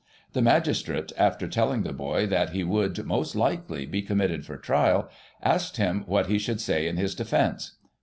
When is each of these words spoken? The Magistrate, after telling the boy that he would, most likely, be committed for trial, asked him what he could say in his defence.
The 0.33 0.41
Magistrate, 0.41 1.11
after 1.15 1.47
telling 1.47 1.83
the 1.83 1.93
boy 1.93 2.25
that 2.25 2.53
he 2.53 2.63
would, 2.63 3.05
most 3.05 3.35
likely, 3.35 3.85
be 3.85 4.01
committed 4.01 4.43
for 4.47 4.57
trial, 4.57 5.07
asked 5.43 5.77
him 5.77 6.05
what 6.07 6.25
he 6.25 6.39
could 6.39 6.59
say 6.59 6.87
in 6.87 6.97
his 6.97 7.13
defence. 7.13 7.73